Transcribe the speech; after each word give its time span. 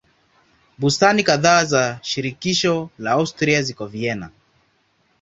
Bustani 0.79 1.23
kadhaa 1.23 1.65
za 1.65 1.99
shirikisho 2.01 2.89
la 2.99 3.11
Austria 3.11 3.61
ziko 3.61 3.85
Vienna. 3.97 4.29